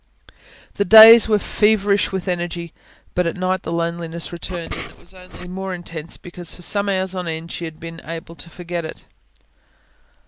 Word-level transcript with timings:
The 0.77 0.83
days 0.83 1.27
were 1.29 1.37
feverish 1.37 2.11
with 2.11 2.27
energy. 2.27 2.73
But 3.13 3.27
at 3.27 3.35
night 3.35 3.61
the 3.61 3.71
loneliness 3.71 4.31
returned, 4.33 4.73
and 4.73 4.91
was 4.97 5.13
only 5.13 5.37
the 5.37 5.47
more 5.47 5.75
intense 5.75 6.17
because, 6.17 6.55
for 6.55 6.63
some 6.63 6.89
hours 6.89 7.13
on 7.13 7.27
end, 7.27 7.51
she 7.51 7.65
had 7.65 7.79
been 7.79 8.01
able 8.03 8.33
to 8.37 8.49
forget 8.49 8.83
it. 8.83 9.05